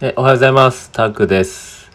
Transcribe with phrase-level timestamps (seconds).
[0.00, 0.92] えおはようございます。
[0.92, 1.90] タクです。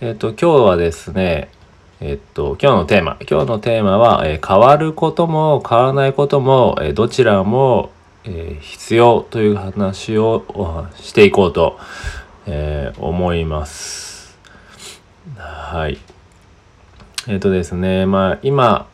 [0.00, 1.50] えっ、と、今日はですね、
[1.98, 7.90] えっ、と、今日のテーマ、今日のテーマは、えー変わることも変わらないことも、えどちらも、
[8.22, 11.80] え必要という話をおしていこうと、
[12.46, 14.38] え思います。
[15.36, 15.98] はい。
[17.26, 18.86] えっ、とですね、まあ、今、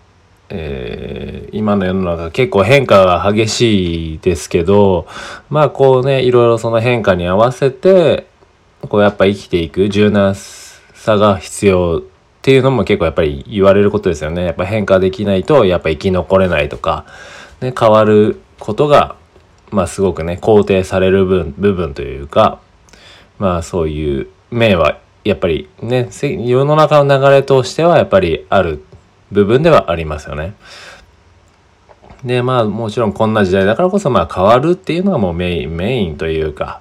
[0.49, 5.07] えー今の世の中結構変化が激しいですけど
[5.51, 8.27] まあこうねいろいろその変化に合わせて
[8.89, 12.03] こうやっぱ生きていく柔軟さが必要っ
[12.43, 14.45] ていうのも結構やっぱり言われることですよね。
[14.45, 17.07] やっぱ変化できないとやっぱ生き残れないとか、
[17.61, 19.17] ね、変わることが
[19.71, 22.61] まあすごくね肯定される分部分というか
[23.39, 28.85] まあそういう面はやっぱりね世の中の流れとしてはやっぱりある
[29.33, 30.55] 部分ではありますよね。
[32.25, 36.81] でまあもちろんこんな時代だからこそまあ変わるっていうのがもうメインメインというか、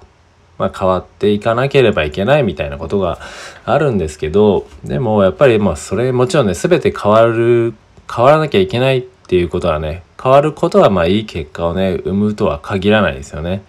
[0.58, 3.18] まあ、変わっていかなければいけないみたいなことが
[3.64, 7.74] あるんですけどでもやっぱりまあそれもちろんね全て変わる
[8.12, 13.62] 変わらなきゃいけないっていうことはね変わることはまあいい結果をね生むとは限らないですよね。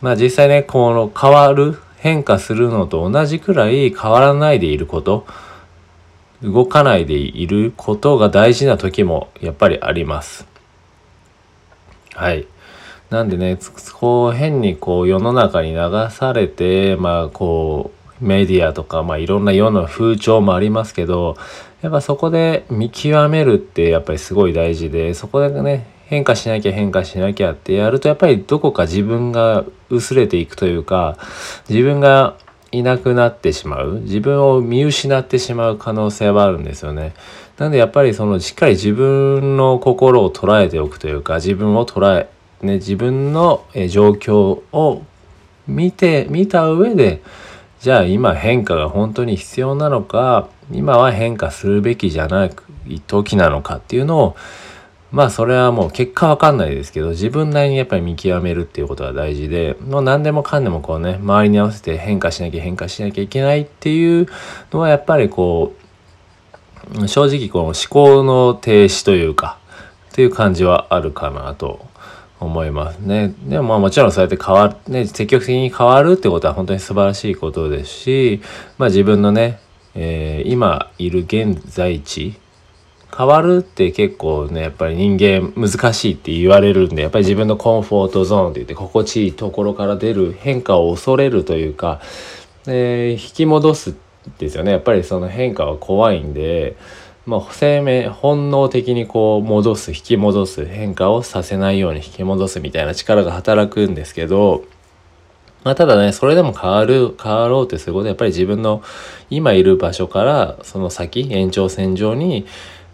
[0.00, 5.24] まあ実際ねこの変わる変化するのと同じくらい変わらないでいること
[6.42, 10.46] 動かないでいることが大事な時もやっぱりあります。
[12.14, 12.46] はい。
[13.12, 13.58] なんでね、
[13.92, 15.78] こう変にこう世の中に流
[16.10, 21.36] されて、まあこうメディアとか、まあいろんな世の風潮もありますけど、
[21.82, 31.18] やっぱそこで見極めるってやっぱりすごい大事で、そこでね、変化しなきゃ変化しなきゃってやるとやっぱりどこか自分が薄れていくというか、
[31.68, 32.36] 自分が
[32.70, 37.12] いなくなってしまう自分を見失ってしまう可能性はあるんですよね。
[37.58, 42.30] なんでやっぱりそのしっかり自分の心を捉えておくというか自分を捉え、
[42.62, 45.02] ね、自分の状況を
[45.66, 47.22] 見て見た上で
[47.80, 54.36] じゃあ今変化が本当に必要なのか今は変化するべきじゃない時なのかっていうのを
[55.10, 64.28] まあそれはもう結果わかんないですけど自分なりにやっぱり見極めるっていうことが大事でもう何でもかんでもこうね周りに合わせて変化しなきゃ変化しなきゃいけないっていう
[64.72, 65.74] のはやっぱりこ
[66.98, 69.58] う正直この思考の停止というか
[70.10, 71.86] っていう感じはあるかなと
[72.44, 73.34] 思いますね。
[73.44, 78.40] でもまあもちろんそうやって変わる、ね、積極的に変わるってことは本当に素晴らしいことですし、
[78.78, 79.60] まあ自分のね、
[79.94, 82.34] えー今いる現在地
[83.16, 92.00] 変わるって結構ねやっぱり人間難しいって言われるんでやっぱり自分のコンフォートゾーンって言って心地いいところから出る変化を恐れるというか、
[92.66, 93.94] えー引き戻す
[94.38, 96.76] ですよねやっぱりその変化は怖いんで、
[97.24, 104.64] まあ、生命本能的にこう戻す引き戻す変化をさせないように引き戻すみたいな力が働くんですけど
[105.64, 108.82] まあ、ただね、それでも変わる、変わろうってすることはやっぱり自分の
[109.30, 112.46] 今いる場所からその先、延長線上に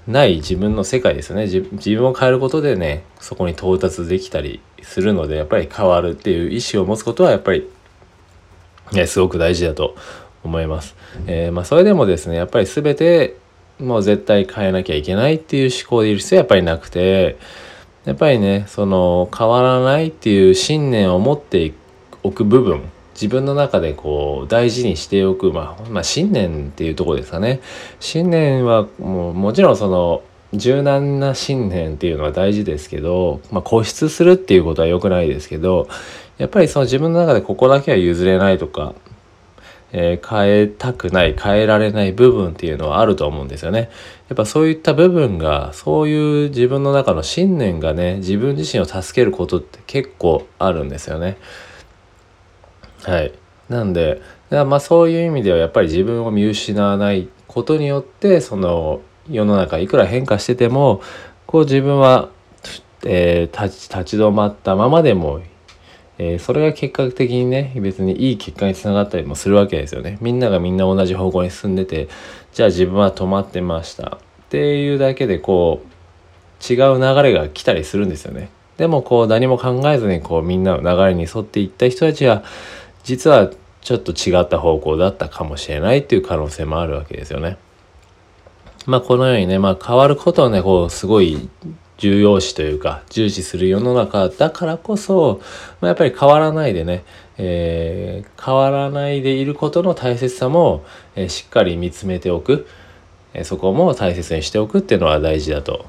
[0.07, 1.45] ない自分の世界ですよね。
[1.45, 7.67] 自自分を変えることでね、そこに到達できたりするので、やっぱり変わるっていう意思を持つことはやっぱり、
[8.93, 9.97] ね、すごく大事だと
[10.45, 10.95] 思います。
[11.27, 13.37] えーまあ、それでもですね、やっぱり全て
[13.81, 17.37] もう絶対変えなきゃいけないっていう思考でいる必要はやっぱりなくて、
[18.05, 21.73] やっぱりね、その変わらないっていう信念を持って
[22.23, 27.61] おく部分自分の中でこう大事にしておく、まあ、まあ信念っていうとこですかね。
[27.99, 30.23] 信念はもうもちろんその
[30.55, 35.89] 柔軟な信念っていうのは大事ですけど、まあ、固執するっていうことは良くないですけど
[36.39, 38.95] やっぱりその自分の中でここだけは譲れないとか、
[39.93, 43.91] えー変えたくない変えられない部分っていうのはあると思うんですよね。
[44.29, 51.39] やっぱそういった部分がそういう自分の中の信念がね自分自身を助けることって結構あるんですよね。
[53.05, 53.33] はい。
[53.69, 59.01] なんで、まあそういう意味ではやっぱり自分を見失わないことによって、その
[59.31, 61.01] 世の中いくら変化してても、
[61.47, 62.31] こう自分は、
[63.05, 65.41] えー立ち立ち止まったままでも、
[66.19, 70.19] えーそれが結果的にね、別にいい結果につながったりもするわけですよね。
[70.21, 72.09] みんながみんな同じ方向に進んでて、
[72.53, 74.19] じゃあ自分は止まってました。
[74.19, 78.51] っていうだけでこう、違う流れが来たりするんですよね。
[78.79, 82.45] でもこう何も考えずにこうみんなの流れに沿っていった人たちは
[83.03, 83.51] 実は
[83.81, 87.59] ちょっと違った方向だったかもしれないっていう可能性もあるわけですよね。
[88.87, 91.49] まあこのようにね、まあ変わることをね、こうすごい
[91.99, 95.41] 重要視というか重視する世の中だからこそ、
[95.81, 97.05] ま、やっぱり変わらないでね、
[97.37, 100.85] えー変わらないでいることの大切さも、
[101.17, 102.67] えーしっかり見つめておく、
[103.35, 105.87] えーそこも大切にしておくっていうのは大事だと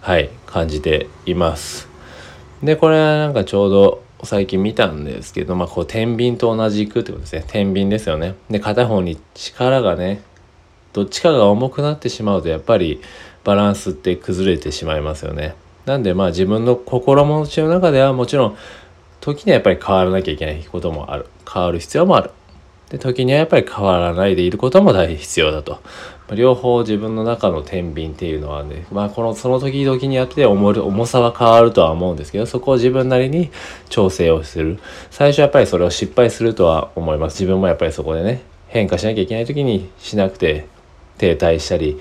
[0.00, 1.88] はい感じています。
[2.62, 7.44] でこれはなんかちょうど最近見たんですけど、まあ、こう天秤と同じくってことですね。
[7.46, 8.34] 天秤ですよね。
[8.50, 10.22] で片方に力がね
[10.96, 13.02] どっちかが重くなってしまうとやっぱり
[13.44, 15.54] バランスって崩れてしまいますよね
[15.84, 18.56] なんでまあ自分の心持ちの中ではもちろん
[19.20, 22.30] 時にはやっぱり変わらなきゃいけないこともある変わる必要もある
[22.88, 25.82] で時にはやっぱり変わらないでいることも大必要だと
[26.34, 33.50] 両方自分の中の天秤っていうのはね、まあこのその時々によって重重さは変わるとは思うんですけど、そこを自分なりに
[33.90, 34.80] 調整をする。
[35.12, 37.34] 最初やっぱりそれを失敗するとは思います。
[37.34, 40.66] 自分もやっぱりそこでね、変化しなきゃいけない時にしなくて
[41.18, 42.00] 停滞したり、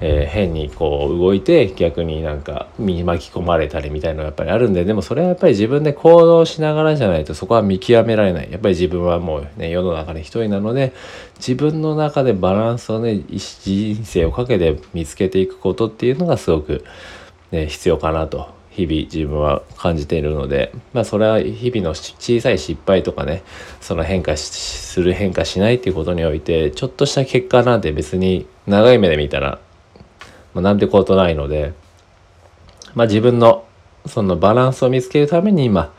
[0.00, 8.50] えー、変にこう動いて逆になんか身に巻き込まれたりみたいなのがやっぱりあるんででもそれはやっぱり自分で行動しながらじゃないとそこは見極められない。
[8.50, 10.92] やっぱり自分はもうね世の中で一人なので
[11.36, 16.84] 自分の中でバランスをね人生をかけて見つけていくことっていうのがすごく、
[17.50, 23.42] ね、必要かなと日々自分は感じているのでまあそれは日々の小さい失敗とかね
[23.80, 29.60] その変化する変化しないっていうことにおいてちょっとした結果なんて別に長い目で見たら
[30.54, 31.74] まあ、なんてことないので、
[32.94, 33.66] まあ、自分の
[34.06, 35.92] そのバランスを見つけるために今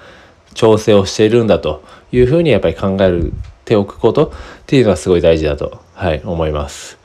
[0.53, 3.31] 調整をしているんだというふうにやっぱり考え
[3.65, 4.31] ておくことっ
[4.65, 6.97] ていうのはすごい大事だと、はい、思います。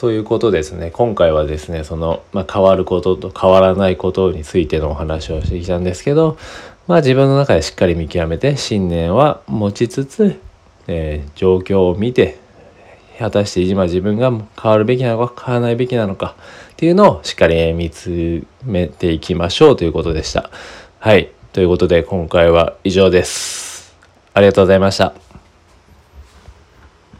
[0.00, 0.90] そういうことですね。
[0.90, 6.38] 今回はですね、その、まあ、変わることと変わらないことについてのお話をしてきたんですけど、
[6.86, 10.40] まあ自分の中でしっかり見極めて信念は持ちつつ、
[10.88, 12.38] えー、状況を見て
[13.18, 16.34] 果たして今自分が変わるべきなのか変わらないべきなのか
[16.72, 20.50] っていうのをしっかり見つめていきましょうということでした。
[20.98, 21.30] はい。
[21.52, 23.94] ということで今回は以上です。
[24.32, 25.29] ありがとうございました。